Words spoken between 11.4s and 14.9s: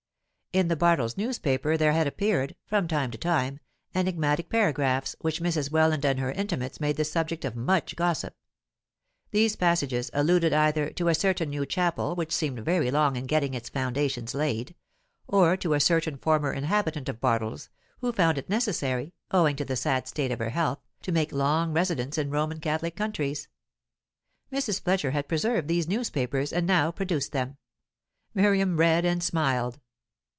new chapel which seemed very long in getting its foundations laid,